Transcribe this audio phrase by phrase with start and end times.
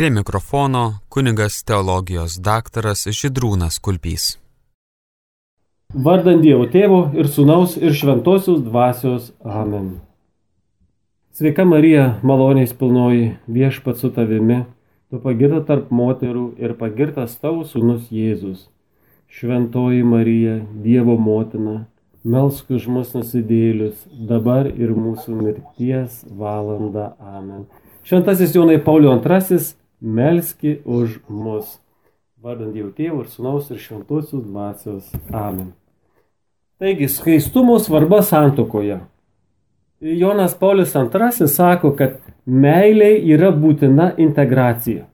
[0.00, 4.38] Prie mikrofono kunigas teologijos daktaras Židrūnas Kulpys.
[5.92, 9.26] Vardant Dievo Tėvo ir Sūnaus ir Šventosios Dvasios.
[9.44, 9.90] Amen.
[11.36, 14.62] Sveika Marija, maloniais pilnoji, viešpat su tavimi,
[15.12, 18.70] tu pagirta tarp moterų ir pagirtas tavo Sūnus Jėzus.
[19.28, 21.82] Šventoji Marija, Dievo motina,
[22.24, 27.10] melsk už mus nusidėlius, dabar ir mūsų mirties valanda.
[27.20, 27.68] Amen.
[28.00, 29.60] Šventasis Jonai Paulio II,
[30.00, 31.78] melski už mus.
[32.40, 35.10] Vardant Dievo Tėvų ir Sūnaus ir Šventosios Dvasios.
[35.28, 35.74] Amen.
[36.80, 39.02] Taigi, skaistumo svarba santokoje.
[40.00, 45.04] Jonas Paulius II sako, kad meilė yra būtina integracija.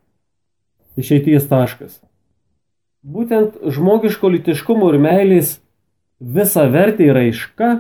[0.96, 1.98] Išeities taškas.
[3.02, 5.56] Būtent žmogiško litiškumo ir meilės
[6.20, 7.73] visa vertė raiška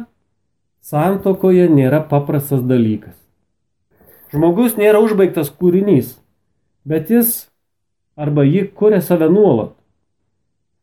[0.82, 3.14] santokoje nėra paprastas dalykas.
[4.34, 6.16] Žmogus nėra užbaigtas kūrinys,
[6.86, 7.48] bet jis
[8.16, 9.74] arba ji kuria save nuolat.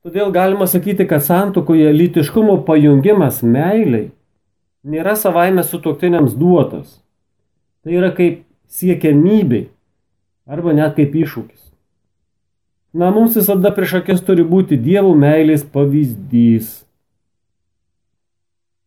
[0.03, 4.09] Todėl galima sakyti, kad santukoje lytiškumo pajungimas meiliai
[4.83, 6.99] nėra savaime sutoktiniams duotas.
[7.83, 9.65] Tai yra kaip siekiamybė
[10.47, 11.61] arba net kaip iššūkis.
[12.93, 16.83] Na, mums visada prieš akis turi būti dievų meilės pavyzdys.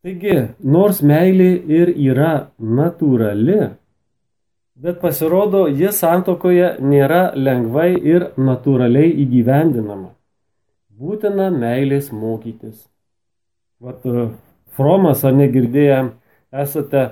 [0.05, 3.73] Taigi, nors meilė ir yra natūrali,
[4.77, 10.13] bet pasirodo, ji santokoje nėra lengvai ir natūraliai įgyvendinama
[10.97, 12.87] būtina meilės mokytis.
[13.81, 14.29] Vat e,
[14.73, 15.99] Fromas, ar negirdėję,
[16.63, 17.03] esate,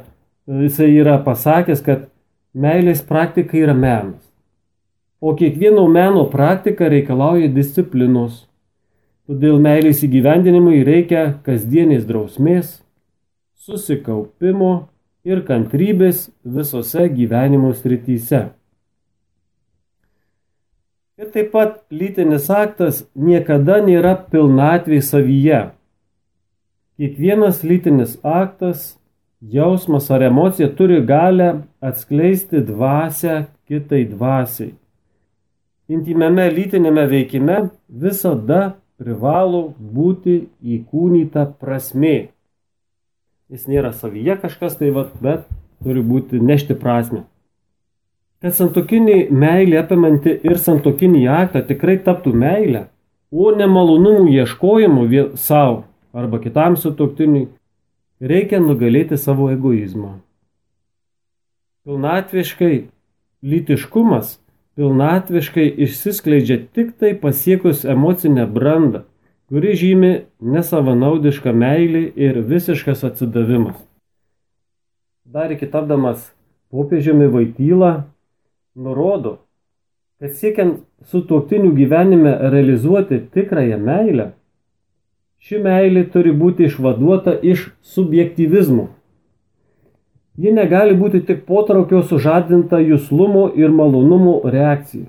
[0.50, 2.08] jisai yra pasakęs, kad
[2.54, 4.22] meilės praktika yra menas.
[5.22, 8.44] O kiekvieno meno praktika reikalauja disciplinos.
[9.26, 12.80] Todėl meilės įgyvendinimui reikia kasdienės drausmės,
[13.66, 14.74] susikaupimo
[15.26, 18.44] ir kantrybės visose gyvenimo srityse.
[21.16, 25.62] Ir taip pat lytinis aktas niekada nėra pilnatvė savyje.
[27.00, 28.96] Kiekvienas lytinis aktas,
[29.42, 31.50] jausmas ar emocija turi galę
[31.82, 34.74] atskleisti dvasę kitai dvasiai.
[35.88, 37.58] Intimiame lytinėme veikime
[37.88, 40.38] visada privalo būti
[40.78, 42.35] įkūnyta prasmė.
[43.52, 45.46] Jis nėra savyje kažkas tai, vat, bet
[45.86, 47.26] turi būti nešti prasme.
[48.42, 52.88] Kad santokinį meilį apimanti ir santokinį aktą tikrai taptų meilę,
[53.32, 55.06] o ne malonumų ieškojimu
[55.38, 55.84] savo
[56.16, 57.50] arba kitam sutoktiniui,
[58.22, 60.16] reikia nugalėti savo egoizmą.
[61.86, 62.76] Pilnatviškai
[63.46, 64.40] lytiškumas
[64.76, 69.06] pilnatviškai išsiskleidžia tik tai pasiekus emocinę brandą,
[69.50, 70.12] kuri žymi
[70.42, 73.78] nesavanaudišką meilį ir visiškas atsidavimas.
[75.26, 76.32] Dar iki tapdamas
[76.74, 77.92] popiežiumi Vaitylą
[78.76, 79.38] nurodo,
[80.20, 84.28] kad siekiant sutuoktinių gyvenime realizuoti tikrąją meilę,
[85.46, 88.90] ši meilė turi būti išvaduota iš subjektivizmo.
[90.42, 95.06] Ji negali būti tik potraukio sužadinta jūslumo ir malonumo reakcija.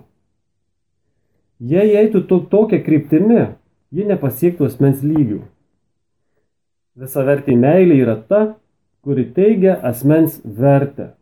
[1.58, 3.47] Jei eitų to, tokia kryptimi,
[3.94, 5.42] ji nepasiektų asmens lygių.
[6.97, 8.42] Visa vertė meilė yra ta,
[9.04, 11.12] kuri teigia asmens vertę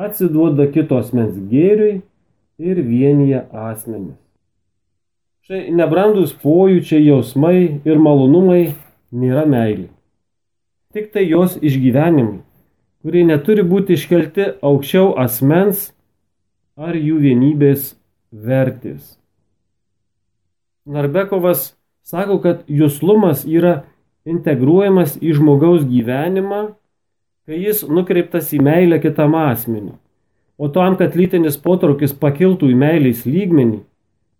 [0.00, 2.00] atsiduoda kito asmens gėriui
[2.60, 4.16] ir vienyje asmenis.
[5.44, 8.76] Štai nebrandus pojūčiai, jausmai ir malonumai
[9.10, 9.88] nėra meilė.
[10.94, 12.40] Tik tai jos išgyvenimai,
[13.02, 15.90] kurie neturi būti iškelti aukščiau asmens
[16.80, 17.94] ar jų vienybės
[18.30, 19.19] vertės.
[20.90, 21.70] Narbekovas
[22.02, 23.84] sako, kad juslumas yra
[24.26, 26.64] integruojamas į žmogaus gyvenimą
[27.50, 29.96] kai jis nukreiptas į meilę kitam asmeniu.
[30.54, 33.80] O tam, kad lytinis potraukis pakiltų į meilės lygmenį,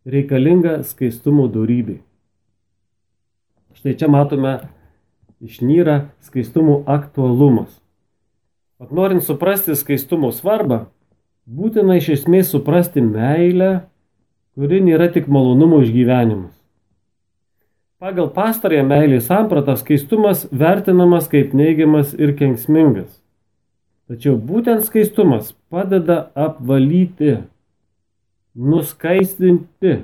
[0.07, 1.97] reikalinga skaistumo darybė.
[3.75, 4.53] Štai čia matome
[5.43, 7.73] išnyra skaistumo aktualumas.
[8.79, 10.85] At norint suprasti skaistumo svarbą,
[11.51, 13.90] būtina iš esmės suprasti meilę,
[14.61, 16.53] kuri nėra tik malonumo išgyvenimas.
[18.01, 23.09] Pagal pastarąją meilės sampratą skaistumas vertinamas kaip neigiamas ir kenksmingas.
[24.05, 27.39] Tačiau būtent skaistumas padeda apvalyti,
[28.53, 29.97] nuskaistinti,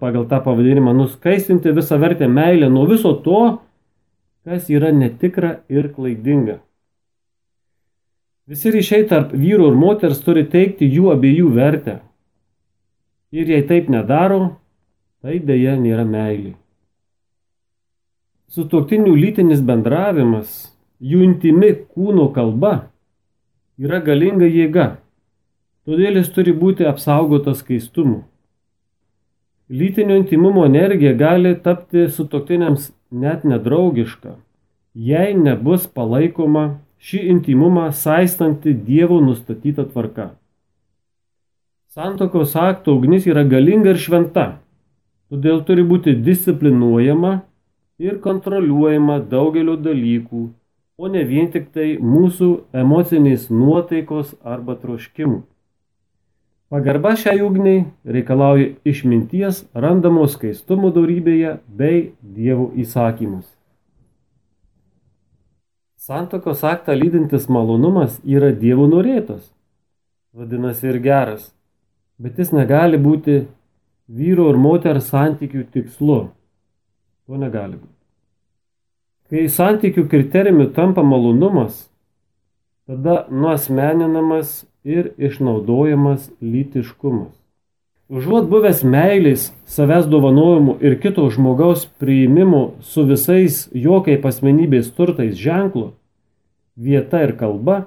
[0.00, 3.46] pagal tą pavadinimą, nuskaistinti visą vertę meilę nuo viso to,
[4.48, 6.62] kas yra netikra ir klaidinga.
[8.48, 12.00] Visi ryšiai tarp vyro ir moters turi teikti jų abiejų vertę.
[13.30, 14.56] Ir jei taip nedaro,
[15.22, 16.56] tai dėja nėra meilė.
[18.50, 22.90] Sutuoktinių lytinis bendravimas, jų intimi kūno kalba
[23.78, 24.88] yra galinga jėga,
[25.86, 28.24] todėl jis turi būti apsaugotas skaistumu.
[29.70, 34.34] Lytinio intimumo energija gali tapti sutoktiniams net nedraugiška,
[34.98, 40.32] jei nebus palaikoma šį intimumą saistanti Dievo nustatyta tvarka.
[41.90, 44.44] Santokos akto ugnis yra galinga ir šventa,
[45.26, 47.32] todėl turi būti disciplinuojama
[47.98, 50.44] ir kontroliuojama daugelio dalykų,
[51.02, 52.52] o ne vien tik tai mūsų
[52.84, 55.42] emocinės nuotaikos arba troškimų.
[56.70, 63.48] Pagarba šiai ugniai reikalauja išminties randamos skaistumo darybėje bei dievų įsakymus.
[65.98, 69.48] Santokos aktą lydintis malonumas yra dievų norėtas,
[70.30, 71.50] vadinasi ir geras,
[72.20, 73.44] bet jis negali būti
[74.10, 76.20] vyro ir moters santykių tikslu.
[77.26, 77.96] To negali būti.
[79.30, 81.86] Kai santykių kriterijumi tampa malonumas,
[82.90, 87.36] tada nuosmeninamas ir išnaudojamas lytiškumas.
[88.10, 95.36] Užuot buvęs meiliais, savęs dovanojimu ir kito žmogaus priimimu su visais jo kaip asmenybės turtais
[95.38, 95.92] ženklu,
[96.74, 97.84] vieta ir kalba,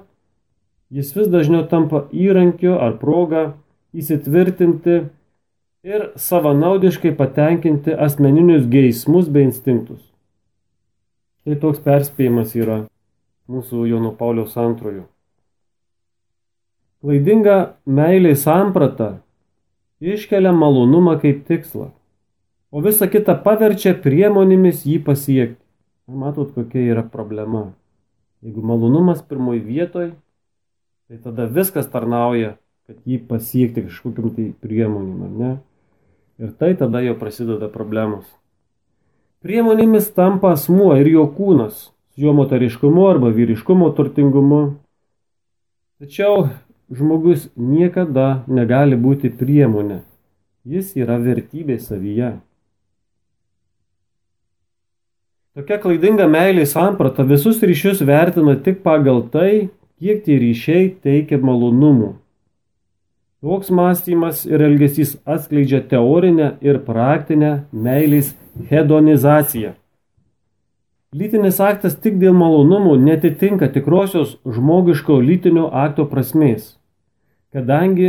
[0.88, 3.50] jis vis dažniau tampa įrankiu ar proga
[3.94, 4.96] įsitvirtinti
[5.84, 10.02] ir savanaudiškai patenkinti asmeninius geismus bei instinktus.
[11.44, 12.84] Tai toks perspėjimas yra
[13.52, 15.04] mūsų Jono Pauliaus antrojo.
[17.04, 19.18] Klaidinga meilės samprata
[20.00, 21.90] iškelia malonumą kaip tikslą,
[22.72, 25.60] o visa kita paverčia priemonėmis jį pasiekti.
[26.08, 27.70] Matot, kokia yra problema.
[28.44, 30.10] Jeigu malonumas pirmoji vietoj,
[31.08, 35.52] tai tada viskas tarnauja, kad jį pasiekti kažkokiam tai priemonėm, ar ne?
[36.42, 38.26] Ir tai tada jau prasideda problemos.
[39.44, 44.62] Priemonėmis tampa asmuo ir jo kūnas, jo moteriškumu arba vyriškumo turtingumu.
[46.00, 46.48] Tačiau
[46.92, 50.02] žmogus niekada negali būti priemonė.
[50.64, 52.34] Jis yra vertybė savyje.
[55.54, 59.68] Tokia klaidinga meilė samprata visus ryšius vertina tik pagal tai,
[60.02, 62.14] kiek tie ryšiai teikia malonumų.
[63.44, 67.48] Toks mąstymas ir elgesys atskleidžia teorinę ir praktinę
[67.86, 68.30] meilės
[68.70, 69.74] hedonizaciją.
[71.12, 76.70] Lytinis aktas tik dėl malonumų netitinka tikrosios žmogiško lytinio akto prasmės,
[77.52, 78.08] kadangi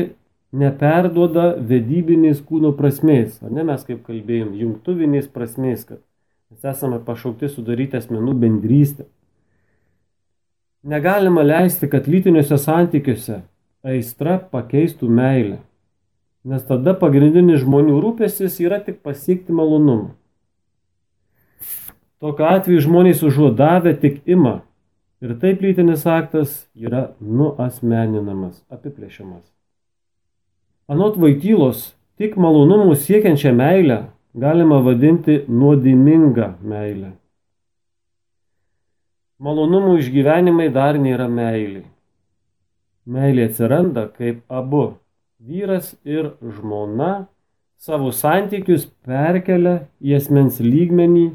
[0.56, 6.00] neperduoda vedybinės kūno prasmės, ar ne mes kaip kalbėjom, jungtuvinės prasmės, kad
[6.54, 9.10] mes esame pašaukti sudaryti asmenų bendrystę.
[10.96, 13.42] Negalima leisti, kad lytiniuose santykiuose
[13.86, 15.60] aistra pakeistų meilę,
[16.46, 20.14] nes tada pagrindinis žmonių rūpestis yra tik pasiekti malonumą.
[22.24, 24.62] Tokiu atveju žmonės užuodavę tik ima
[25.22, 29.44] ir taip lytinis aktas yra nuasmeninamas, apiplėšiamas.
[30.90, 34.00] Anot vaikylos, tik malonumų siekiančią meilę
[34.38, 37.16] galima vadinti nuodėmingą meilę.
[39.42, 41.84] Malonumų išgyvenimai dar nėra meilė.
[43.06, 44.96] Meilė atsiranda, kaip abu
[45.40, 47.28] vyras ir žmona
[47.78, 51.26] savo santykius perkelia į asmens lygmenį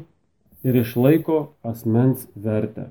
[0.67, 2.89] ir išlaiko asmens vertę.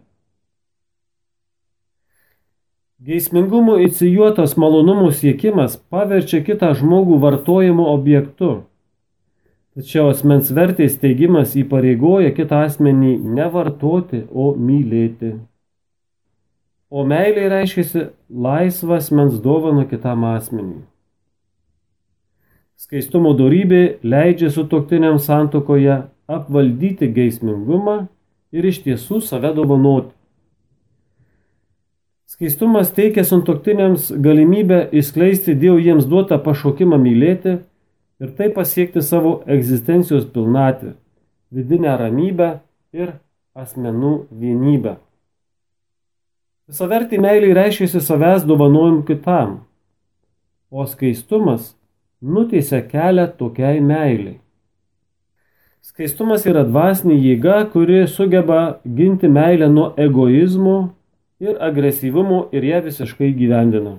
[3.00, 8.50] Geismingumo įsijuotas malonumų siekimas paverčia kitą žmogų vartojimo objektu.
[9.76, 15.38] Tačiau asmens vertės teigimas įpareigoja kitą asmenį ne vartoti, o mylėti.
[16.90, 20.82] O meilė reiškia laisvas mens dovano kitam asmeniui.
[22.80, 28.08] Skaistumo darybė leidžia sutoktiniam santokoje apvaldyti geismingumą
[28.50, 30.10] ir iš tiesų save dovanoti.
[32.30, 37.58] Skaistumas teikia suntoktiniams galimybę įskleisti Dievo jiems duotą pašaukimą mylėti
[38.22, 40.96] ir taip pasiekti savo egzistencijos pilnatvę,
[41.54, 42.50] vidinę ramybę
[42.96, 43.14] ir
[43.54, 44.96] asmenų vienybę.
[46.70, 49.56] Visavertį meilį reiškia savęs dovanojimu kitam,
[50.70, 51.72] o skaistumas
[52.22, 54.36] nuteisia kelią tokiai meiliai.
[55.82, 60.76] Skaistumas yra dvasinė jėga, kuri sugeba ginti meilę nuo egoizmo
[61.42, 63.96] ir agresyvumo ir ją visiškai gyvendina.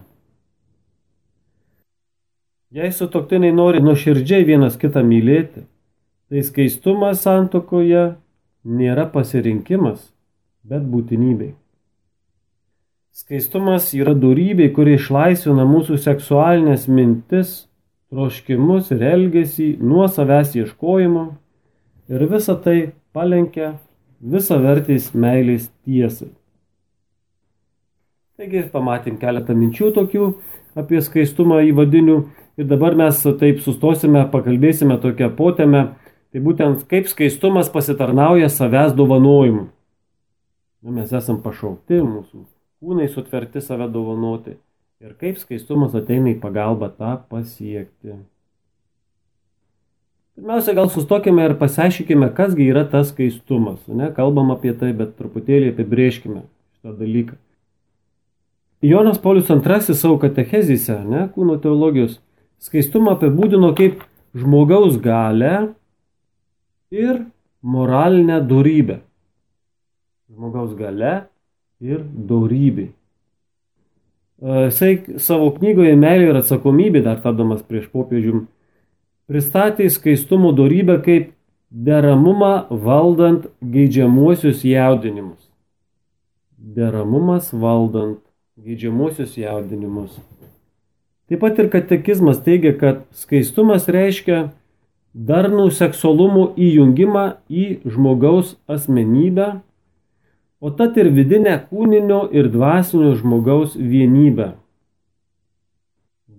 [2.71, 5.65] Jei sutoktiniai nori nuoširdžiai vienas kitą mylėti,
[6.31, 8.13] tai skaistumas santokoje
[8.63, 9.99] nėra pasirinkimas,
[10.63, 11.57] bet būtinybė.
[13.11, 17.49] Skaistumas yra darybė, kuri išlaisvina mūsų seksualinės mintis,
[18.11, 21.25] troškimus ir elgesį nuo savęs ieškojimo
[22.11, 23.73] ir visa tai palenkia
[24.21, 26.29] visą vertės meilės tiesai.
[28.39, 30.29] Taigi pamatėm keletą minčių tokių
[30.79, 32.17] apie skaistumą įvadinių
[32.63, 35.83] ir dabar mes taip sustosime, pakalbėsime tokią potėmę,
[36.31, 39.67] tai būtent kaip skaistumas pasitarnauja savęs dovanojimu.
[40.95, 42.47] Mes esam pašaukti, mūsų
[42.81, 44.57] kūnai sutverti save dovanoti
[45.01, 48.17] ir kaip skaistumas ateina į pagalbą tą pasiekti.
[50.37, 53.81] Pirmiausia, gal sustokime ir pasiaiškime, kasgi yra tas skaistumas.
[53.87, 57.37] Ne, kalbam apie tai, bet truputėlį apibrieškime šitą dalyką.
[58.81, 62.17] Jonas Paulius II savo katechezise, ne, kūno teologijos,
[62.61, 64.01] skaistumą apibūdino kaip
[64.33, 65.75] žmogaus galę
[66.89, 67.25] ir
[67.61, 69.01] moralinę dorybę.
[70.31, 71.13] Žmogaus gale
[71.81, 72.91] ir dorybė.
[74.41, 78.47] Jisai savo knygoje Meilė ir atsakomybė, dar tadomas prieš popiežium,
[79.29, 81.29] pristatė skaistumo dorybę kaip
[81.71, 85.45] deramumą valdant geidžiamuosius jaudinimus.
[86.57, 88.19] Deramumas valdant
[88.57, 90.17] geidžiamuosius jaudinimus.
[91.29, 94.49] Taip pat ir katekizmas teigia, kad skaistumas reiškia
[95.13, 99.61] darnų seksualumų įjungimą į žmogaus asmenybę,
[100.61, 104.53] o tad ir vidinę kūninio ir dvasinio žmogaus vienybę.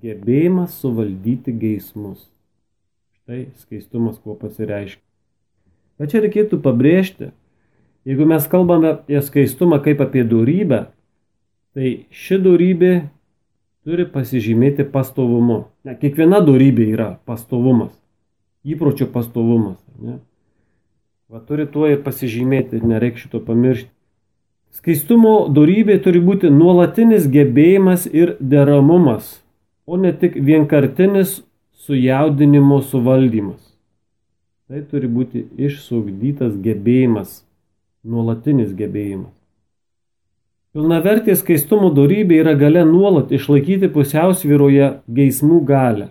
[0.03, 2.25] Gebėjimas suvaldyti geismus.
[3.21, 5.03] Štai skaistumas kuo pasireiškia.
[6.01, 7.31] Bet čia reikėtų pabrėžti,
[8.09, 10.87] jeigu mes kalbame apie skaistumą kaip apie durybę,
[11.73, 12.91] Tai ši darybė
[13.87, 15.63] turi pasižymėti pastovumu.
[15.89, 17.95] Ne, kiekviena darybė yra pastovumas,
[18.61, 19.79] įpročio pastovumas.
[19.97, 20.19] Ne?
[21.33, 23.89] Va, turi tuo ir pasižymėti, nereikia šito pamiršti.
[24.73, 29.43] Skaistumo darybė turi būti nuolatinis gebėjimas ir deramumas,
[29.85, 31.43] o ne tik vienkartinis
[31.85, 33.61] sujaudinimo suvaldymas.
[34.73, 37.43] Tai turi būti išsugdytas gebėjimas,
[38.01, 39.35] nuolatinis gebėjimas.
[40.73, 44.87] Pilnavertė skaistumo darybė yra gale nuolat išlaikyti pusiausvyroje
[45.19, 46.07] geismų galę.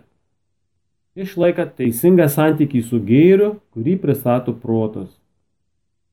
[1.18, 5.10] Išlaika teisingą santykį su gėriu, kurį pristato protas.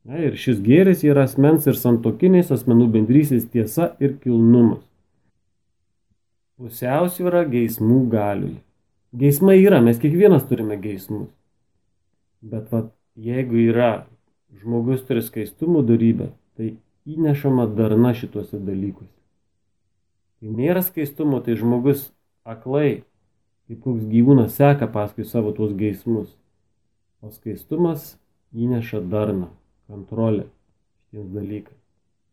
[0.09, 4.81] Na, ir šis gėris yra asmens ir santokinės asmenų bendrysės tiesa ir kilnumas.
[6.57, 8.55] Pusiausvyra geismų galiui.
[9.21, 11.29] Geismai yra, mes kiekvienas turime geismus.
[12.41, 12.89] Bet vat,
[13.21, 13.91] jeigu yra
[14.57, 16.73] žmogus turi skaistumo darybę, tai
[17.05, 19.13] įnešama darna šituose dalykuose.
[20.41, 22.09] Kai nėra skaistumo, tai žmogus
[22.49, 23.03] aklai,
[23.69, 26.33] kaip koks gyvūnas, seka paskui savo tuos geismus.
[27.21, 28.15] O skaistumas
[28.57, 29.53] įneša darną,
[29.89, 30.45] kontrolę
[31.09, 31.79] šitiems dalykais.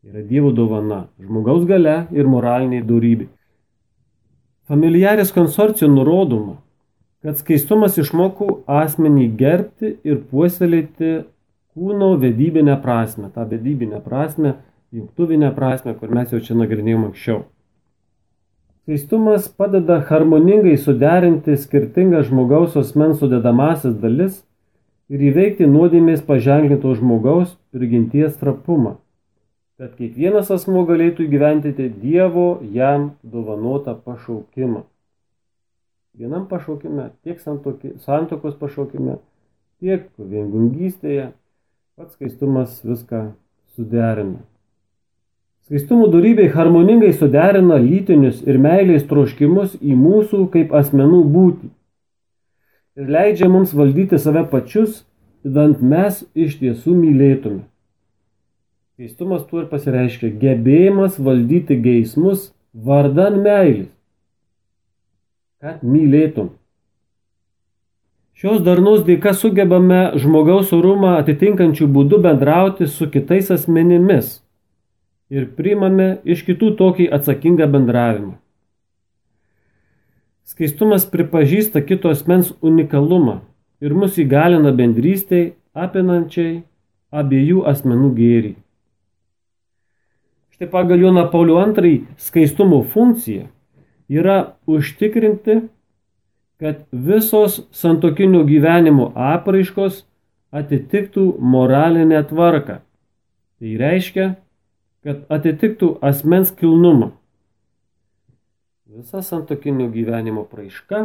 [0.02, 3.30] Tai yra Dievo dovana, žmogaus gale ir moraliniai darybė.
[4.70, 6.60] Familiaris konsorcijų nurodoma,
[7.26, 11.24] kad skaistumas išmokų asmenį gerbti ir puoselėti
[11.76, 14.56] kūno vedybinę prasme, tą vedybinę prasme,
[14.96, 17.44] jungtuvinę prasme, kur mes jau čia nagrinėjom anksčiau.
[18.86, 24.44] Skaistumas padeda harmoningai suderinti skirtingas žmogaus asmens sudedamasis dalis
[25.10, 28.98] ir įveikti nuodėmės paženklinto žmogaus prigimties trapumą,
[29.80, 34.84] kad kiekvienas asmo galėtų gyventi Dievo jam dovanotą pašaukimą.
[36.16, 39.18] Vienam pašaukime, tiek santokos pašaukime,
[39.84, 41.34] tiek viengungystėje,
[41.96, 43.20] Pats skaistumas viską
[43.76, 44.42] suderina.
[45.64, 51.70] Skaistumo darybei harmoningai suderina lytinius ir meilės troškimus į mūsų kaip asmenų būtį.
[52.96, 55.02] Ir leidžia mums valdyti save pačius,
[55.44, 57.66] idant mes iš tiesų mylėtume.
[58.96, 63.92] Skaistumas tuo ir pasireiškia gebėjimas valdyti geismus vardan meilės.
[65.60, 66.54] Kad mylėtum.
[68.40, 74.38] Šios darnos dėka sugebame žmogaus orumą atitinkančių būdų bendrauti su kitais asmenimis
[75.36, 78.38] ir priimame iš kitų tokį atsakingą bendravimą.
[80.46, 83.40] Skaistumas pripažįsta kito asmens unikalumą
[83.82, 86.62] ir mus įgalina bendrystėj apinančiai
[87.12, 88.54] abiejų asmenų gėrį.
[90.56, 93.50] Štai pagal Joną Paulių II skaistumo funkcija
[94.08, 94.38] yra
[94.70, 95.64] užtikrinti
[96.60, 100.04] kad visos santokinio gyvenimo apraiškos
[100.56, 102.80] atitiktų moralinę tvarką.
[103.60, 104.28] Tai reiškia,
[105.04, 107.12] kad atitiktų asmens kilnumą.
[108.96, 111.00] Visa santokinio gyvenimo praiška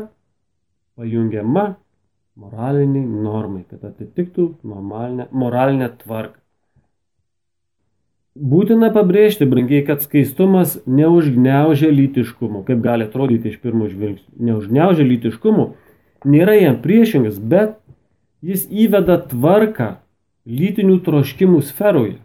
[0.95, 1.65] pajungiama
[2.39, 6.39] moraliniai normai, kad atitiktų moralinę tvarką.
[8.53, 14.39] Būtina pabrėžti, brangiai, kad skaistumas neužgneužia lytiškumo, kaip gali atrodyti iš pirmo žvilgsnio.
[14.39, 15.67] Neužgneužia lytiškumo,
[16.31, 17.75] nėra jam priešingas, bet
[18.39, 19.97] jis įveda tvarką
[20.47, 22.21] lytinių troškimų sferoje.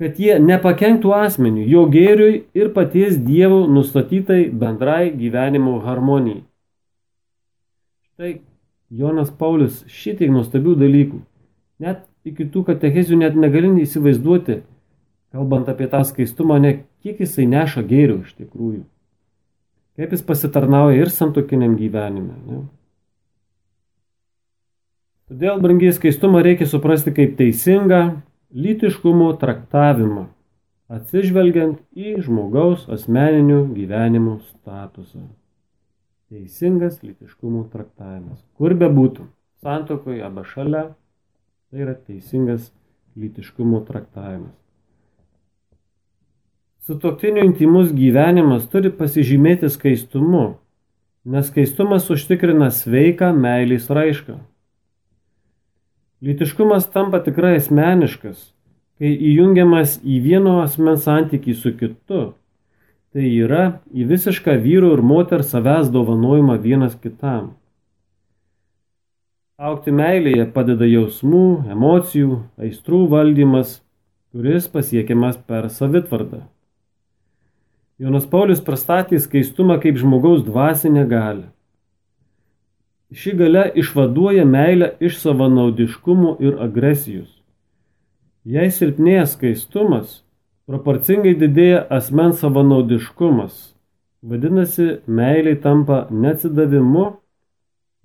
[0.00, 6.40] Kad jie nepakenktų asmeniui, jo gėriui ir paties Dievo nustatytai bendrai gyvenimo harmonijai.
[8.08, 8.30] Štai
[8.90, 11.20] Jonas Paulius šitiek nuostabių dalykų.
[11.84, 14.62] Net iki tų katechezių net negali įsivaizduoti,
[15.36, 16.72] kalbant apie tą skaistumą, ne
[17.04, 18.82] kiek jisai neša gėrių iš tikrųjų.
[20.00, 22.38] Kaip jis pasitarnauja ir santokiniam gyvenime.
[22.48, 22.62] Ne?
[25.28, 30.26] Todėl, brangiai, skaistumą reikia suprasti kaip teisingą lytiškumo traktavimą,
[30.90, 35.22] atsižvelgiant į žmogaus asmeninių gyvenimų statusą.
[36.30, 38.38] Teisingas lytiškumo traktavimas.
[38.58, 39.26] Kur be būtų,
[39.62, 40.84] santokoje arba šalia,
[41.70, 42.70] tai yra teisingas
[43.18, 44.54] lytiškumo traktavimas.
[46.86, 50.56] Sutoktinių intimus gyvenimas turi pasižymėti skaistumu,
[51.28, 54.40] nes skaistumas užtikrina sveiką meilės raišką.
[56.20, 58.40] Lytiškumas tampa tikrai asmeniškas,
[59.00, 62.24] kai įjungiamas į vieno asmens santykį su kitu.
[63.10, 67.54] Tai yra į visišką vyru ir moters savęs dovanojimą vienas kitam.
[69.60, 73.78] Aukti meilėje padeda jausmų, emocijų, aistrų valdymas,
[74.32, 76.44] kuris pasiekiamas per savitvardą.
[78.00, 81.50] Jonas Paulius pristatė skaistumą kaip žmogaus dvasinę galę.
[83.10, 87.32] Ši gale išvaduoja meilę iš savanaudiškumų ir agresijos.
[88.46, 90.20] Jei silpnėja skaistumas,
[90.70, 93.72] proporcingai didėja asmens savanaudiškumas.
[94.22, 97.08] Vadinasi, meiliai tampa neatsidavimu,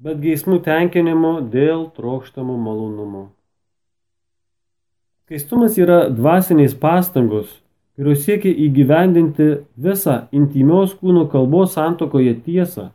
[0.02, 3.24] bet geismų tenkinimu dėl trokštamų malonumų.
[5.26, 7.48] Skaistumas yra dvasiniais pastangos,
[7.94, 12.90] kurios siekia įgyvendinti visą intimios kūno kalbos santokoje tiesą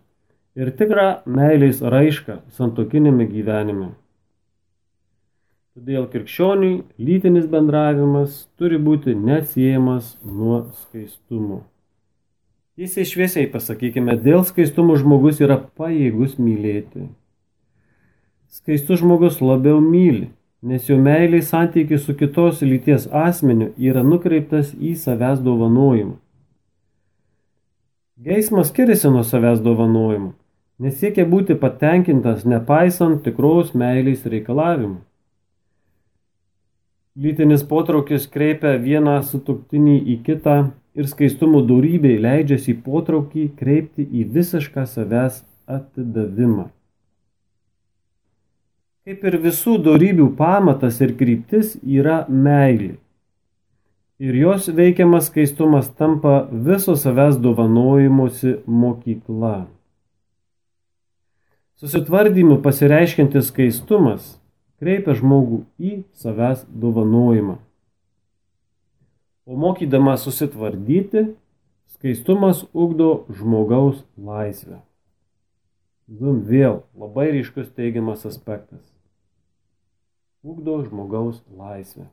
[0.59, 3.93] ir tikrą meilės raišką santokinėme gyvenime.
[5.79, 11.63] Todėl krikščioniui lytinis bendravimas turi būti neatsiejamas nuo skaistumo.
[12.75, 17.07] Tiesiai šviesiai pasakykime, dėl skaistumo žmogus yra pajėgus mylėti.
[18.51, 20.33] Skaistus žmogus labiau myli,
[20.67, 26.17] nes jo meiliai santykiai su kitos lyties asmeniu yra nukreiptas į savęs dovanojimą.
[28.21, 30.35] Geismas skiriasi nuo savęs dovanojimo
[30.81, 34.99] nesiekia būti patenkintas nepaisant tikros meilės reikalavimų.
[37.21, 40.57] Lytinis potraukis kreipia vieną sutuktinį į kitą
[40.97, 46.71] ir skaistumo darybei leidžiasi potraukį kreipti į visišką savęs atidavimą.
[49.05, 52.95] Kaip ir visų darybių pamatas ir kryptis yra meilė.
[54.21, 59.67] Ir jos veikiamas skaistumas tampa viso savęs dovanojimusi mokykla.
[61.81, 64.35] Susitvardymu pasireiškintis skaistumas
[64.83, 67.55] kreipia žmogų į savęs dovanojimą.
[69.49, 71.23] O mokydama susitvardyti,
[71.97, 74.83] skaistumas ugdo žmogaus laisvę.
[76.21, 78.85] Zum vėl labai ryškus teigiamas aspektas.
[80.45, 82.11] Ugdo žmogaus laisvę.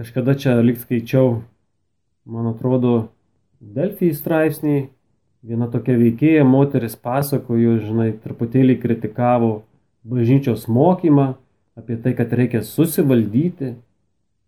[0.00, 1.42] Kažkada čia lik skaičiau,
[2.24, 3.10] man atrodo,
[3.60, 4.78] Delfijai straipsnį
[5.44, 9.50] Viena tokia veikėja moteris pasakojo, žinai, truputėlį kritikavo
[10.08, 11.34] bažnyčios mokymą
[11.76, 13.74] apie tai, kad reikia susivaldyti.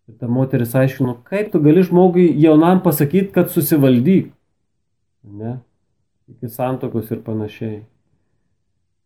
[0.07, 4.31] Ir ta moteris aiškino, kaip tu gali žmogui jaunam pasakyti, kad susivaldyk.
[5.27, 5.59] Ne?
[6.31, 7.81] Iki santokos ir panašiai.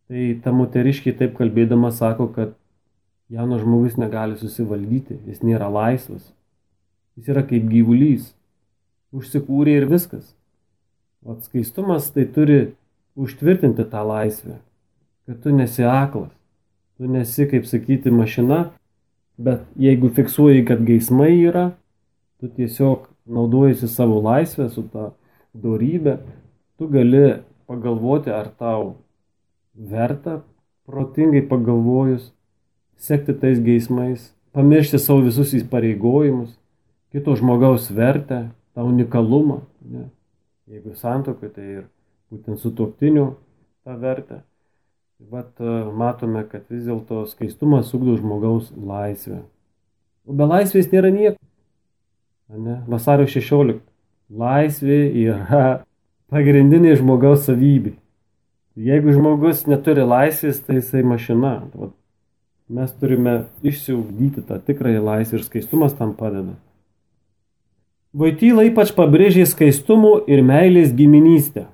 [0.07, 2.53] Tai ta moteriškiai taip kalbėdama sako, kad
[3.33, 6.29] jaunas žmogus negali susivaldyti, jis nėra laisvas.
[7.17, 8.29] Jis yra kaip gyvulys.
[9.11, 10.29] Užsikūrė ir viskas.
[11.25, 12.73] O skaistumas tai turi
[13.15, 14.57] užtvirtinti tą laisvę,
[15.25, 16.31] kad tu nesi aklas,
[16.97, 18.71] tu nesi, kaip sakyti, mašina,
[19.37, 21.71] bet jeigu fiksuoji, kad geismai yra,
[22.41, 25.11] tu tiesiog naudojasi savo laisvę su tą
[25.53, 26.17] dorybę,
[26.77, 28.95] tu gali pagalvoti, ar tau
[29.75, 30.41] verta,
[30.89, 32.31] protingai pagalvojus,
[32.97, 36.57] sekti tais geismais, pamiršti savo visus įpareigojimus,
[37.13, 39.61] kito žmogaus vertę, tą unikalumą.
[39.85, 40.09] Ne?
[40.69, 41.83] Jeigu santokai, tai ir
[42.31, 43.35] būtent su tuoktiniu
[43.85, 44.41] tą vertę.
[45.31, 49.43] Bet e, matome, kad vis dėlto skaistumas ugdo žmogaus laisvę.
[50.25, 51.37] O be laisvės nėra nieko.
[52.51, 52.81] Ne?
[52.89, 53.81] Vasario 16.
[54.31, 55.65] Laisvė yra
[56.33, 57.95] pagrindinė žmogaus savybė.
[58.81, 61.57] Jeigu žmogus neturi laisvės, tai jisai mašina.
[62.71, 63.33] Mes turime
[63.67, 66.55] išsiugdyti tą tikrąją laisvę ir skaistumas tam padeda.
[68.11, 71.69] Vaityla ypač pabrėžė skaistumų ir meilės giminystę.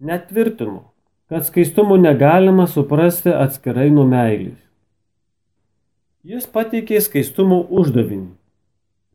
[0.00, 0.86] Netvirtinu,
[1.28, 4.56] kad skaistumų negalima suprasti atskirai nuo meilės.
[6.24, 8.38] Jis pateikė skaistumo uždavinį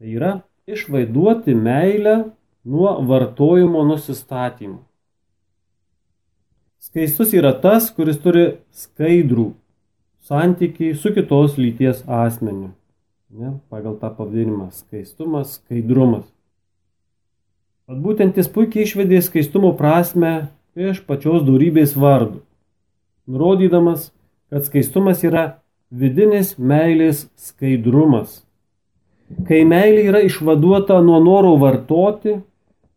[0.03, 0.31] Tai yra
[0.67, 2.13] išvaiduoti meilę
[2.67, 4.81] nuo vartojimo nusistatymų.
[6.83, 8.43] Skaistus yra tas, kuris turi
[8.75, 9.45] skaidrų
[10.27, 12.73] santykiai su kitos lyties asmeniu.
[13.34, 16.26] Ne, pagal tą pavadinimą- skaistumas, skaidrumas.
[17.89, 22.43] At būtent jis puikiai išvedė skaistumo prasme iš pačios darybės vardų,
[23.26, 24.12] nurodydamas,
[24.50, 25.56] kad skaistumas yra
[25.89, 28.43] vidinis meilės skaidrumas.
[29.48, 32.38] Kai meilė yra išvaduota nuo noro vartoti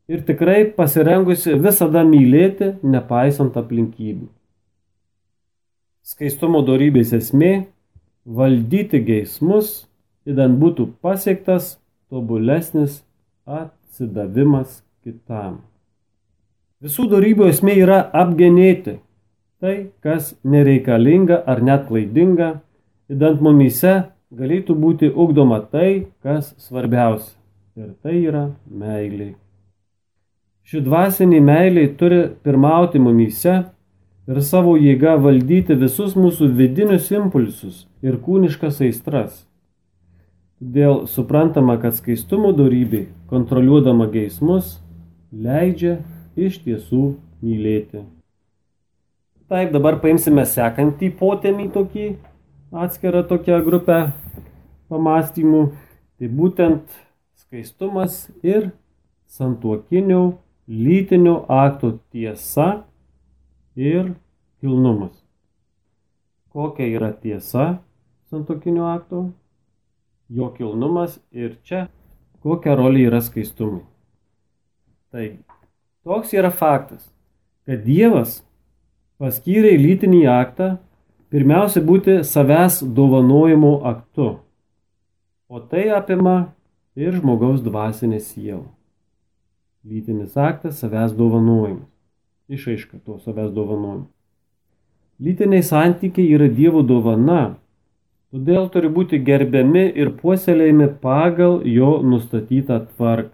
[0.07, 4.29] ir tikrai pasirengusi visada mylėti, nepaisant aplinkybių.
[6.05, 7.67] Skaistumo darybės esmė-
[8.39, 9.86] valdyti geismus,
[10.27, 11.77] įdant būtų pasiektas
[12.11, 13.03] tobulesnis
[13.47, 15.63] atsidavimas kitam.
[16.83, 18.99] Visų darybių esmė yra apgenėti
[19.63, 22.51] tai, kas nereikalinga ar net klaidinga,
[23.09, 23.95] įdant mumyse
[24.35, 27.33] galėtų būti ugdoma tai, kas svarbiausia.
[27.77, 29.35] Ir tai yra meilė.
[30.67, 33.57] Ši dvasinė meilė turi pirmauti mumyse
[34.27, 39.46] ir savo jėga valdyti visus mūsų vidinius impulsus ir kūniškas aistras.
[40.57, 44.79] Todėl suprantama, kad skaistumo darybė, kontroliuodama geismus,
[45.29, 45.99] leidžia
[46.33, 47.03] iš tiesų
[47.45, 48.07] mylėti.
[49.53, 52.07] Taip, dabar paimsime sekantį potėmį tokį,
[52.73, 54.01] atskirą tokią grupę
[54.89, 55.63] pamastymų.
[56.17, 56.99] Tai būtent
[57.37, 58.71] skaistumas ir
[59.29, 60.25] santuokinių
[60.67, 62.71] lytinių aktų tiesa
[63.77, 64.15] ir
[64.65, 65.13] kilnumas.
[66.49, 67.75] Kokia yra tiesa
[68.33, 69.27] santuokinių aktų,
[70.29, 71.87] jo kilnumas ir čia
[72.43, 73.83] kokia rolė yra skaistumui.
[75.11, 75.39] Taigi,
[76.07, 77.03] toks yra faktas,
[77.67, 78.41] kad Dievas
[79.19, 80.77] paskyrė lytinį aktą
[81.33, 84.29] pirmiausia būti savęs dovanojimo aktu,
[85.51, 86.37] o tai apima
[86.99, 88.67] ir žmogaus dvasinė siela.
[89.87, 91.87] Lytinis aktas savęs dovanojimas,
[92.51, 94.09] išaiška to savęs dovanojimo.
[95.23, 97.57] Lytiniai santykiai yra Dievo dovana,
[98.35, 103.33] todėl turi būti gerbiami ir puoselėjami pagal jo nustatytą tvarką.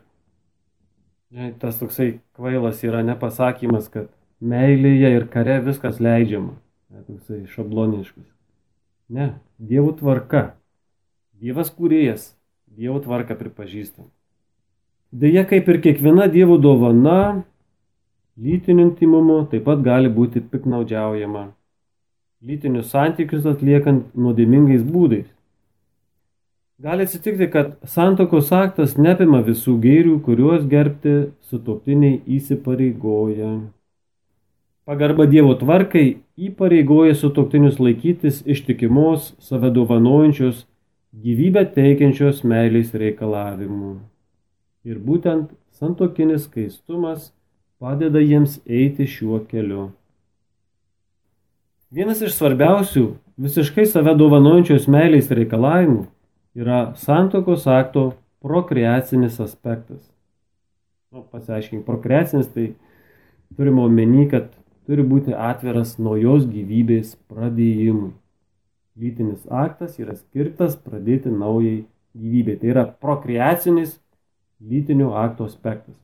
[1.60, 4.10] Tas toksai kvailas yra nepasakymas, kad
[4.44, 6.58] meilėje ir kare viskas leidžiama.
[7.06, 8.26] Toksai šabloniškas.
[9.12, 10.52] Ne, Dievo tvarka.
[11.40, 12.34] Dievas kūrėjas.
[12.68, 14.10] Dievo tvarką pripažįstam.
[15.12, 17.44] Deja, kaip ir kiekviena Dievo dovana,
[18.40, 21.50] lytiniu intimumu taip pat gali būti piknaudžiaujama.
[22.42, 25.28] Lytinius santykius atliekant nuodėmingais būdais.
[26.82, 31.12] Gali atsitikti, kad santokos aktas neapima visų gėrių, kuriuos gerbti
[31.46, 33.52] sutoktiniai įsipareigoja.
[34.82, 36.04] Pagarba Dievo tvarkai
[36.48, 40.64] įpareigoja sutoktinius laikytis ištikimos, save dovanojančios,
[41.14, 43.94] gyvybę teikiančios meilės reikalavimų.
[44.82, 47.30] Ir būtent santokinis skaistumas
[47.78, 49.92] padeda jiems eiti šiuo keliu.
[51.92, 53.02] Vienas iš svarbiausių
[53.44, 56.06] visiškai save dovanojančios meilės reikalavimų
[56.56, 58.04] yra santokos akto
[58.40, 60.00] prokreacinis aspektas.
[61.12, 62.70] Nu, pasiaiškink, prokreacinis tai
[63.58, 64.48] turime omeny, kad
[64.88, 68.14] turi būti atviras naujos gyvybės pradėjimui.
[68.96, 71.82] Lytinis aktas yra skirtas pradėti naujai
[72.16, 72.56] gyvybė.
[72.56, 73.98] Tai yra prokreacinis
[74.64, 76.00] lytinio akto aspektas.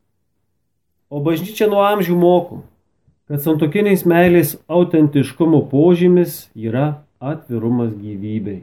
[1.09, 2.67] O bažnyčia nuo amžių moko,
[3.29, 8.63] kad santokiniais meilės autentiškumo požymis yra atvirumas gyvybei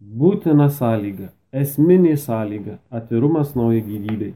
[0.00, 4.34] būtina sąlyga, esminė sąlyga- atvirumas naujai gyvybei.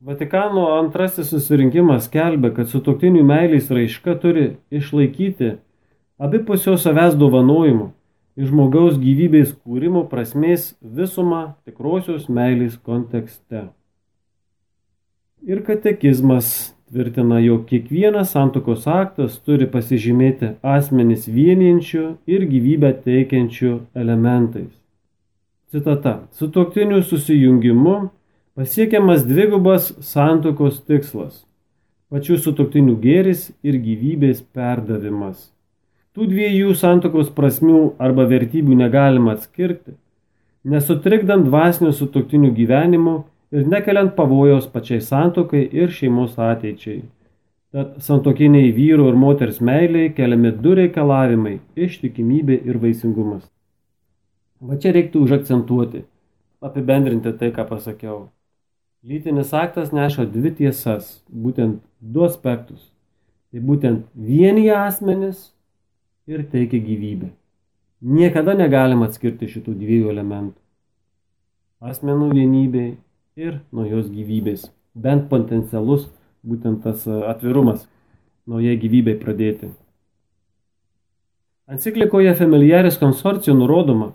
[0.00, 5.58] Vatikano antrasis susirinkimas skelbia, kad sutoktinių meilės raiška turi išlaikyti
[6.18, 7.92] abipusio savęs dovanojimo
[8.36, 13.68] ir žmogaus gyvybės kūrimo prasmės visumą tikrosios meilės kontekste.
[15.42, 24.72] Ir katekizmas tvirtina, jog kiekvienas santokos aktas turi pasižymėti asmenis vienijančių ir gyvybę teikiančių elementais.
[25.70, 26.16] Citata.
[26.34, 28.10] Sutoktinių susijungimu
[28.58, 31.44] pasiekiamas dvigubas santokos tikslas-
[32.10, 35.50] pačių sutoktinių gėris ir gyvybės perdavimas.
[36.10, 39.94] Tų dviejų santokos prasmių arba vertybių negalima atskirti,
[40.64, 47.02] nesutrikdant dvasinio sutoktinių gyvenimo ir nekeliant pavojaus pačiai santokai ir šeimos ateičiai.
[47.70, 53.44] Tad santokiniai vyru ir moters meiliai keliami du reikalavimai- ištikimybė ir vaisingumas.
[54.60, 56.04] Va čia reiktų užakcentuoti,
[56.62, 58.28] apibendrinti tai, ką pasakiau.
[59.04, 62.90] Lytinis aktas neša dvi tiesas, būtent du aspektus.
[63.50, 65.52] Tai būtent vienyje asmenis
[66.26, 67.30] ir teikia gyvybę.
[68.02, 70.58] Niekada negalima atskirti šitų dviejų elementų.
[71.80, 72.96] asmenų vienybei
[73.40, 74.68] ir naujos gyvybės.
[74.94, 76.08] Bent potencialus
[76.44, 77.86] būtent tas atvirumas
[78.50, 79.70] naujai gyvybei pradėti.
[81.70, 84.10] Enciklikoje Familiaris konsorcijų nurodoma,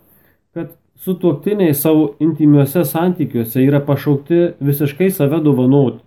[0.53, 6.03] kad sutuoktiniai savo intimiuose santykiuose yra pašaukti visiškai save dovanoti.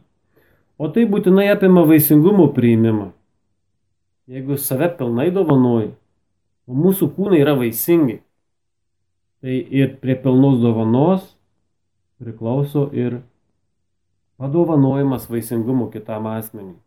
[0.79, 3.09] O tai būtinai apima vaisingumo priimimą.
[4.29, 5.91] Jeigu save pilnai dovanoji,
[6.69, 8.21] o mūsų kūnai yra vaisingi,
[9.41, 11.25] tai ir prie pilnos dovanos
[12.19, 13.21] priklauso ir
[14.39, 16.79] padovanojimas vaisingumo kitam asmeniui.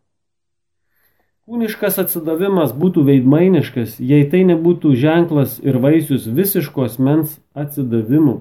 [1.42, 8.36] Kūniškas atsidavimas būtų veidmainiškas, jei tai nebūtų ženklas ir vaisius visiško asmens atsidavimu,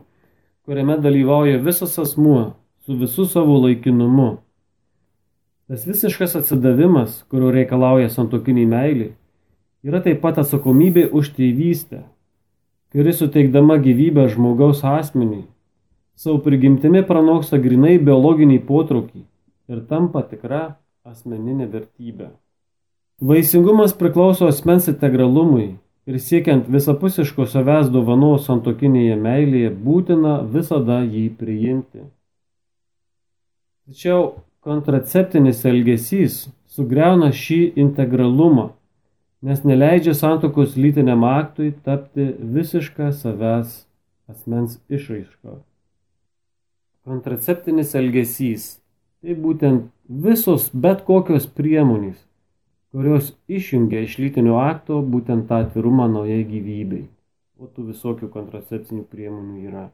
[0.70, 2.54] kuriame dalyvauja visas asmuo
[2.86, 4.36] su visu savo laikinumu.
[5.68, 9.10] Tas visiškas atsidavimas, kurio reikalauja santokiniai meilį,
[9.88, 12.04] yra taip pat atsakomybė už tėvystę,
[12.94, 15.48] kuri suteikdama gyvybę žmogaus asmeniui,
[16.16, 19.24] savo prigimtimi pranoksta grinai biologinį potraukį
[19.72, 20.64] ir tampa tikra
[21.08, 22.32] asmeninė vertybė.
[23.22, 25.68] Vaisingumas priklauso asmens integralumui
[26.10, 32.08] ir siekiant visapusiško savęs dovanos santokinėje meilėje būtina visada jį priimti.
[33.86, 34.32] Tačiau
[34.66, 38.72] kontraceptinis elgesys sugriauna šį integralumą,
[39.42, 43.82] nes neleidžia santokos lytiniam aktui tapti visišką savęs
[44.32, 45.60] asmens išraišką.
[47.12, 48.70] Kontraceptinis elgesys–
[49.22, 49.90] tai būtent
[50.26, 52.18] visos bet kokios priemonės,
[52.92, 57.06] kurios išjungia iš lytinio akto būtent tą atvirumą naujai gyvybei.
[57.62, 59.86] O tų visokių kontracepcinių priemonių yra.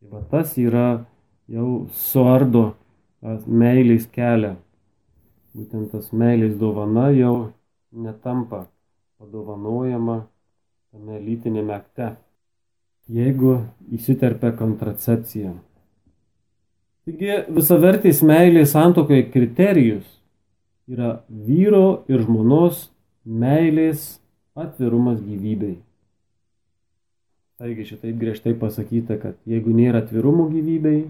[0.00, 1.06] Tai va tas yra
[1.48, 2.74] jau suardo
[3.48, 4.58] meilės kelią.
[5.56, 7.54] Būtent tas meilės dovana jau
[7.94, 8.66] netampa
[9.16, 10.26] padovanojama
[10.92, 12.16] tame lytinėme akte,
[13.08, 13.62] jeigu
[13.96, 15.54] įsiterpia kontracepcija.
[17.04, 20.06] Taigi visavertis meilės santokoje kriterijus
[20.88, 22.86] yra vyro ir žmonos
[23.24, 24.14] meilės
[24.56, 25.76] atvirumas gyvybei.
[27.60, 31.04] Taigi šitaip griežtai pasakyta, kad jeigu nėra atvirumo gyvybei,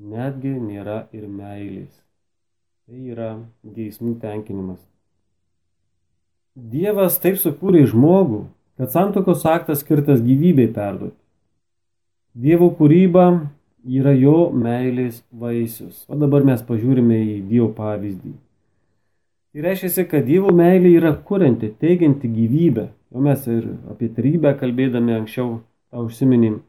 [0.00, 1.92] netgi nėra ir meilės.
[2.88, 3.28] Tai yra
[3.76, 4.80] geismų tenkinimas.
[6.54, 8.46] Dievas taip sukūrė žmogų,
[8.80, 11.16] kad santokos aktas skirtas gyvybei perduoti.
[12.34, 13.28] Dievo kūryba
[13.84, 16.04] yra jo meilės vaisius.
[16.08, 18.34] O dabar mes pažiūrime į Dievo pavyzdį.
[19.54, 22.88] Tai reiškia, kad Dievo meilė yra kurianti, teigianti gyvybę.
[23.14, 25.60] O mes ir apie trybę kalbėdami anksčiau
[25.92, 26.62] tą užsiminim.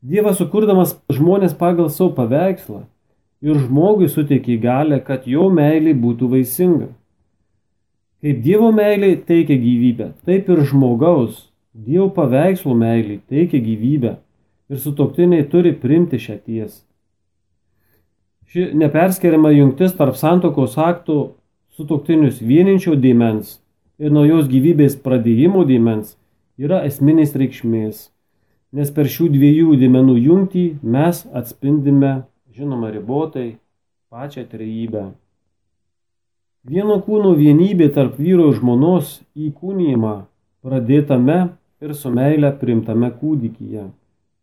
[0.00, 2.82] Dievas sukurdamas žmonės pagal savo paveikslą
[3.40, 6.90] ir žmogui suteikia galę, kad jo meilė būtų vaisinga.
[8.20, 14.18] Kaip Dievo meilė teikia gyvybę, taip ir žmogaus, Dievo paveikslo meilė teikia gyvybę
[14.70, 16.84] ir sutoktiniai turi primti šią tiesą.
[18.50, 21.18] Ši neperskiriama jungtis tarp santokos aktų
[21.76, 23.58] sutoktinius vieninčio dėmens
[24.02, 26.16] ir naujos gyvybės pradėjimo dėmens
[26.58, 28.08] yra esminės reikšmės,
[28.74, 33.60] nes per šių dviejų dėmenų jungtį mes atspindime, žinoma, ribotai
[34.10, 35.10] pačią trejybę.
[36.66, 40.16] Vieno kūno vienybė tarp vyro ir žmonos įkūnyjama
[40.66, 41.38] pradėtame
[41.80, 43.86] ir su meile primtame kūdikyje,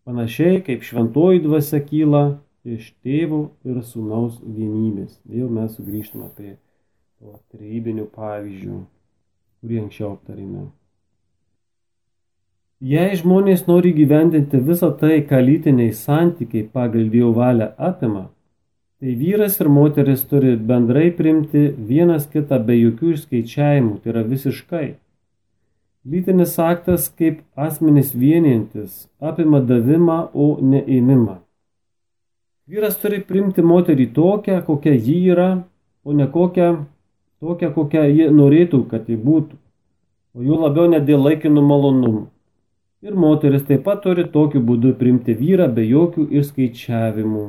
[0.08, 2.24] panašiai kaip šventoji dvasia kyla
[2.68, 5.20] iš tėvų ir sūnaus vienybės.
[5.28, 6.56] Vėl mes sugrįžtame prie
[7.20, 8.80] to trejybinių pavyzdžių,
[9.62, 10.68] kurį anksčiau aptarėme.
[12.88, 18.28] Jei žmonės nori gyvendinti visą tai, ką lytiniai santykiai pagal Dievo valią apima,
[19.02, 24.88] tai vyras ir moteris turi bendrai primti vienas kitą be jokių išskaičiavimų, tai yra visiškai.
[26.08, 31.42] Lytinis aktas kaip asmenis vienijantis apima davimą, o ne ėmimą.
[32.72, 35.50] Vyras turi primti moterį tokią, kokia ji yra,
[36.08, 36.70] o ne kokią
[37.44, 39.60] tokią, kokią ji norėtų, kad ji būtų,
[40.38, 42.24] o jų labiau ne dėl laikinų malonumų.
[43.04, 47.48] Ir moteris taip pat turi tokiu būdu primti vyrą be jokių išskaičiavimų.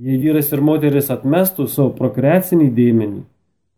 [0.00, 3.24] Jei vyras ir moteris atmestų savo prokreacinį dėmenį,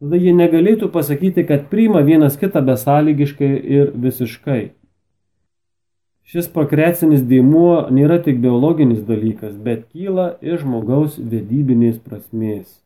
[0.02, 4.72] tada jie negalėtų pasakyti, kad priima vienas kitą besąlygiškai ir visiškai.
[6.26, 12.82] Šis prokreacinis dėmuo nėra tik biologinis dalykas, bet kyla iš žmogaus vedybinės prasmės.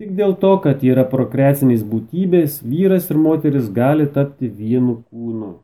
[0.00, 5.58] Tik dėl to, kad yra prokreacinės būtybės, vyras ir moteris gali tapti vienu kūnu.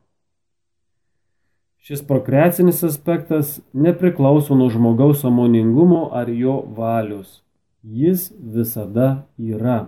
[1.81, 7.39] Šis prokreacinis aspektas nepriklauso nuo žmogaus samoningumo ar jo valios.
[7.81, 9.87] Jis visada yra.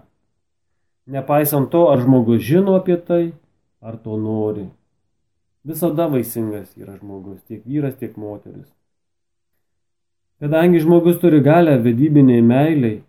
[1.07, 3.33] Nepaisant to, ar žmogus žino apie tai,
[3.81, 4.67] ar to nori.
[5.65, 8.69] Visada vaisingas yra žmogus, tiek vyras, tiek moteris.
[10.41, 13.01] Kadangi žmogus turi galę vedybiniai meiliai,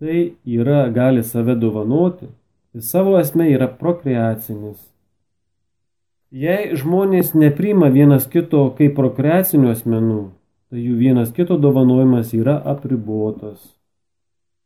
[0.00, 2.28] tai yra gali save dovanoti,
[2.72, 4.80] tai savo esmė yra prokreacinis.
[6.34, 10.22] Jei žmonės neprima vienas kito kaip prokreacinių asmenų,
[10.72, 13.60] tai jų vienas kito dovanojimas yra apribuotas.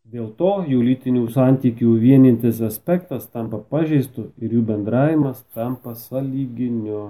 [0.09, 7.03] Dėl to jų lytinių santykių vienintis aspektas tampa pažeistų ir jų bendravimas tampa salyginiu.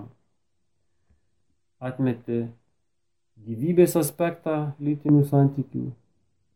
[1.79, 2.41] Atmeti
[3.47, 5.85] gyvybės aspektą lytinių santykių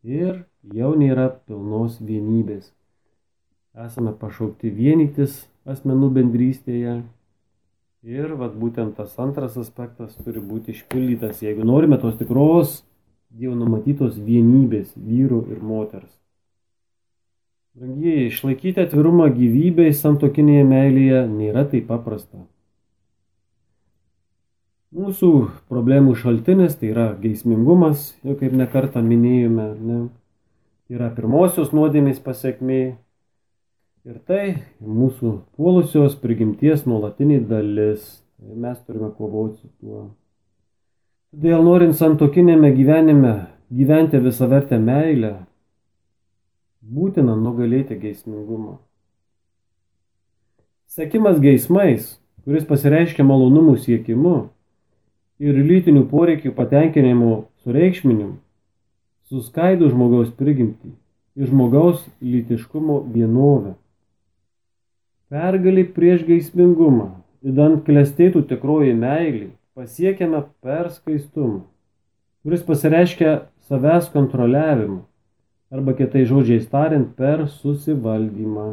[0.02, 0.42] ir
[0.74, 2.72] jau nėra pilnos vienybės.
[3.87, 7.02] Esame pašaukti vienytis asmenų bendrystėje
[8.02, 12.81] Ir vat, būtent tas antras aspektas turi būti išpildytas, jeigu norime tos tikros
[13.33, 16.11] Dievo numatytos vienybės vyrų ir moters.
[17.73, 22.43] Brangieji, išlaikyti atvirumą gyvybei santokinėje meilėje nėra taip paprasta.
[24.93, 25.31] Mūsų
[25.73, 30.03] problemų šaltinis tai yra geismingumas, jau kaip nekartą minėjome, ne?
[30.85, 32.83] tai yra pirmosios nuodėmės pasiekmė,
[34.03, 34.47] Ir tai
[34.83, 38.03] mūsų puolusios prigimties nuolatinė dalis.
[38.43, 40.01] Ir mes turime kovoti su tuo.
[41.31, 43.35] Todėl norint santokinėme gyvenime
[43.71, 45.31] gyventi visavertę meilę,
[46.83, 48.79] būtina nugalėti geismingumą.
[50.90, 54.35] Sekimas geismais, kuris pasireiškia malonumų siekimu
[55.42, 58.35] ir lytinių poreikių patenkinimu sureikšminimu,
[59.31, 60.92] suskaido žmogaus prigimtį
[61.38, 63.77] ir žmogaus lytiškumo vienovę.
[65.33, 67.09] Pergalį prieš geismingumą,
[67.40, 71.62] įdant klestėtų tikroji meilė, pasiekiame per skaistumą,
[72.45, 73.38] kuris pasireiškia
[73.71, 75.01] savęs kontroliavimu,
[75.73, 78.69] arba kitai žodžiais tariant, per susivaldymą.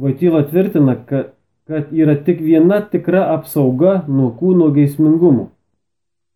[0.00, 1.34] Vaityla tvirtina, kad,
[1.70, 5.50] kad yra tik viena tikra apsauga nuo kūno geismingumo.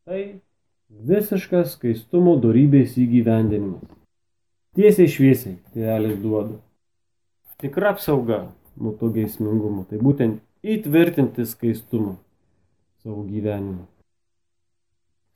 [0.07, 0.23] Tai
[1.09, 3.87] visiškas skaistumo darybės įgyvendinimas.
[4.79, 6.59] Tiesiai šviesiai tėvelis duoda
[7.59, 9.85] tikra apsauga nuo to geismingumo.
[9.91, 12.17] Tai būtent įtvirtinti skaistumą
[13.03, 13.87] savo gyvenimą.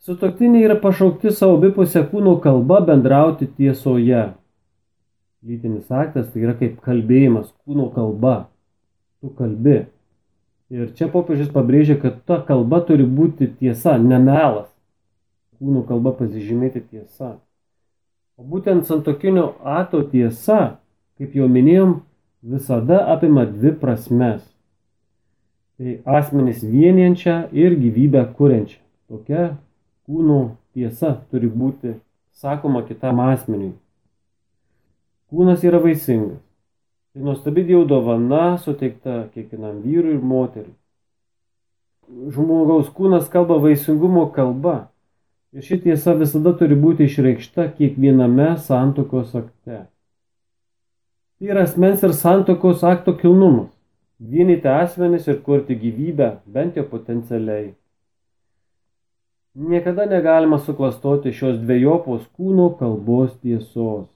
[0.02, 4.32] Sutoktiniai yra pašaukti savo abipusę kūno kalba bendrauti tiesoje.
[5.46, 8.48] Lytinis aktas tai yra kaip kalbėjimas, kūno kalba.
[9.22, 9.76] Tu kalbi.
[10.74, 14.66] Ir čia popiežius pabrėžia, kad ta kalba turi būti tiesa, nemelas.
[15.62, 17.36] Kūno kalba pasižymėti tiesa.
[18.34, 20.80] O būtent santokinio ato tiesa,
[21.14, 22.00] kaip jau minėjom,
[22.42, 24.42] visada apima dvi prasmes.
[25.78, 28.80] Tai asmenys vieniančią ir gyvybę kuriančią.
[29.06, 29.52] Tokia
[30.12, 30.40] kūno
[30.76, 31.96] tiesa turi būti
[32.36, 33.72] sakoma kitam asmeniui.
[35.32, 36.42] Kūnas yra vaisingas.
[37.12, 40.76] Tai nuostabi Dievo dovana suteikta kiekvienam vyrui ir moteriui.
[42.32, 44.90] Žmogaus kūnas kalba vaisingumo kalba.
[45.52, 49.84] Ir ši tiesa visada turi būti išreikšta kiekviename santokos akte.
[51.36, 53.72] Tai yra asmens ir santokos akto kilnumas.
[54.20, 57.72] Vienyti asmenis ir kurti gyvybę, bent jau potencialiai.
[59.54, 64.08] Niekada negalima suklastoti šios dviejopos kūno kalbos tiesos.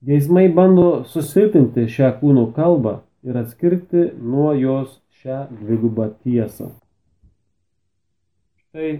[0.00, 2.94] Geismai bando susilpinti šią kūno kalbą
[3.28, 6.70] ir atskirti nuo jos šią dvigubą tiesą.
[8.62, 8.94] Štai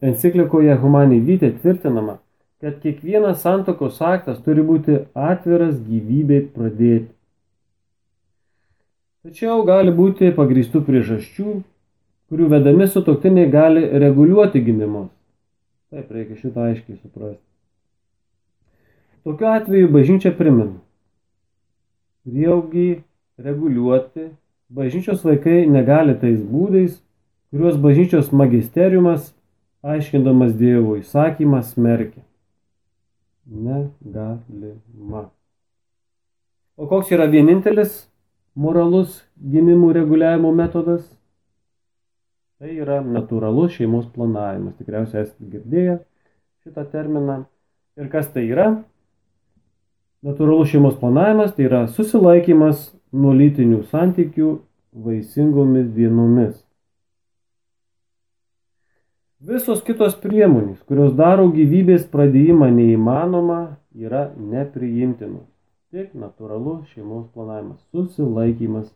[0.00, 2.16] enciklikoje Humaniai Vytė tvirtinama,
[2.64, 7.12] kad kiekvienas santokos aktas turi būti atviras gyvybei pradėti.
[9.26, 11.60] Tačiau gali būti pagrįstų priežasčių,
[12.30, 15.10] kurių vedami sutoktiniai gali reguliuoti gimimus.
[15.90, 17.42] Taip, reikia šitą aiškiai suprasti.
[19.26, 20.78] Tokiu atveju bažnyčia primena.
[22.26, 22.88] Prieaugį
[23.42, 24.28] reguliuoti
[24.74, 26.98] bažnyčios vaikai negali tais būdais,
[27.54, 29.30] kuriuos bažnyčios magisteriumas,
[29.86, 32.26] aiškindamas Dievo įsakymą, smerkia
[33.46, 35.30] negalima.
[36.76, 38.06] O koks yra vienintelis
[38.54, 41.06] moralus gimimų reguliavimo metodas?
[42.56, 44.76] Tai yra natūralus šeimos planavimas.
[44.78, 45.98] Tikriausiai esate girdėję
[46.64, 47.42] šitą terminą.
[48.00, 48.70] Ir kas tai yra?
[50.24, 54.54] Natūralus šeimos planavimas tai yra susilaikimas nuo lytinių santykių
[55.04, 56.56] vaisingomis dienomis.
[59.46, 63.60] Visos kitos priemonės, kurios daro gyvybės pradėjimą neįmanoma,
[63.92, 65.44] yra nepriimtinos.
[65.92, 68.88] Tik natūralus šeimos planavimas, susilaikymas,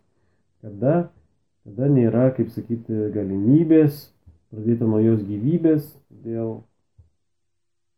[0.64, 1.10] kada,
[1.64, 4.08] kada nėra, kaip sakyti, galimybės
[4.50, 5.86] pradėti nuo jos gyvybės,
[6.24, 6.60] dėl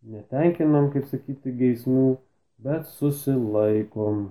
[0.04, 2.18] netenkinam, kaip sakyti, geismų,
[2.62, 4.30] bet susilaikom.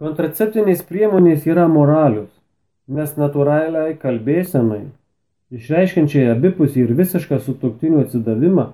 [0.00, 2.32] Kontraceptinės priemonės yra moralius,
[2.88, 4.86] nes natūraliai kalbėsenai
[5.54, 8.70] išreiškiančiai abipusį ir visišką sutoktinių atsidavimą,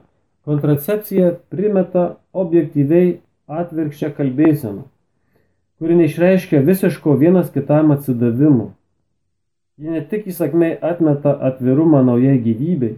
[0.47, 2.07] kontracepcija primeta
[2.37, 3.19] objektyviai
[3.51, 4.87] atvirkščią kalbėseną,
[5.81, 8.76] kuri neišreiškia visiško vienas kitam atsidavimo.
[9.77, 12.95] Ji ne tik įsakmei atmeta atvirumą naujai gyvybei,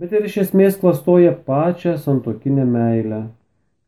[0.00, 3.18] bet ir iš esmės klastoja pačią santokinę meilę,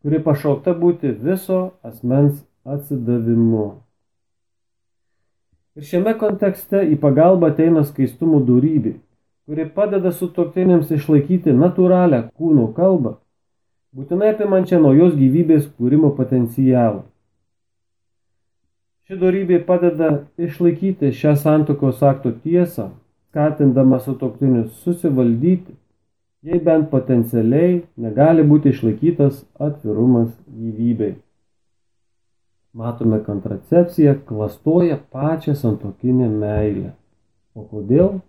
[0.05, 3.65] kuri pašaukta būti viso asmens atsidavimu.
[5.81, 8.93] Ir šiame kontekste į pagalbą ateina skaistumų darybė,
[9.49, 13.17] kuri padeda sutoktiniams išlaikyti natūralią kūno kalbą,
[13.97, 17.07] būtinai apimančią naujos gyvybės kūrimo potencialą.
[19.07, 22.91] Ši darybė padeda išlaikyti šią santokos akto tiesą,
[23.31, 25.77] skatindama sutoktinius susivaldyti
[26.47, 31.17] jei bent potencialiai negali būti išlaikytas atvirumas gyvybei.
[32.77, 36.93] Matome, kontracepcija klastoja pačią santokinę meilę.
[37.57, 38.21] O kodėl?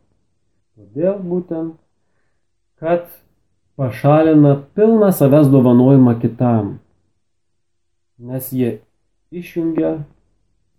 [0.78, 1.76] Todėl būtent,
[2.80, 3.10] kad
[3.78, 6.78] pašalina pilną savęs dovanojimą kitam,
[8.18, 8.78] nes jie
[9.30, 9.98] išjungia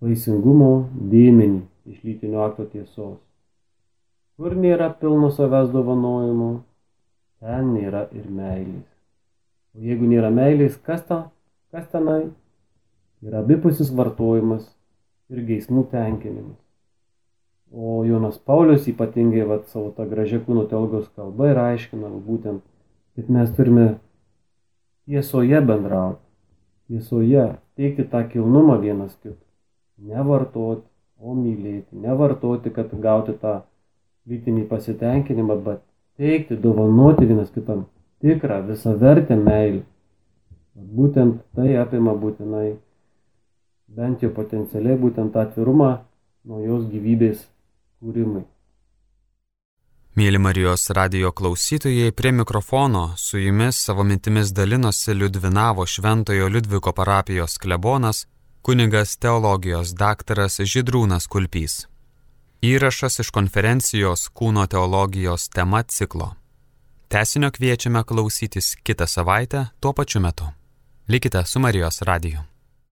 [0.04, 0.72] vaisingumo
[1.12, 3.16] dėmenį iš lytinio akto tiesos.
[4.38, 6.50] Kur nėra pilno savęs dovanojimo,
[7.42, 8.86] ten nėra ir meilės.
[9.74, 11.18] O jeigu nėra meilės, kas, ta,
[11.74, 12.28] kas tenai?
[13.26, 14.68] Yra abipusis vartojimas
[15.32, 16.58] ir geismų tenkinimas.
[17.74, 22.62] O Jonas Paulius ypatingai vat, savo tą gražią kūno teologijos kalbą ir aiškina būtent,
[23.18, 23.88] kad mes turime
[25.10, 26.22] tiesoje bendrauti,
[26.88, 29.47] tiesoje teikti tą kilnumą vienas kitą.
[29.98, 30.86] Nevartoti,
[31.18, 31.98] o mylėti.
[31.98, 33.60] Nevartoti, kad gauti tą
[34.30, 35.82] lytinį pasitenkinimą, bet
[36.20, 37.86] teikti, dovanoti vienas kitam
[38.22, 39.82] tikrą, visą vertę meilę.
[40.98, 42.76] Būtent tai apima būtinai,
[43.98, 45.90] bent jau potencialiai, būtent atvirumą
[46.46, 47.42] naujos gyvybės
[47.98, 48.44] kūrimui.
[50.18, 57.54] Mėly Marijos radio klausytojai, prie mikrofono su jumis savo mintimis dalinosi Liudvinavo Šventojo Liudviko parapijos
[57.62, 58.24] klebonas,
[58.68, 61.86] kunigas teologijos daktaras Židrūnas Kulpys.
[62.60, 66.34] Įrašas iš konferencijos Kūno teologijos tema ciklo.
[67.08, 70.50] Tesinio kviečiame klausytis kitą savaitę tuo pačiu metu.
[71.08, 72.44] Likite su Marijos radiju.